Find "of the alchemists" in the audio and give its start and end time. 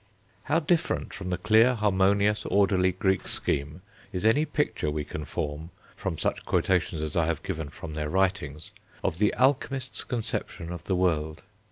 9.03-10.03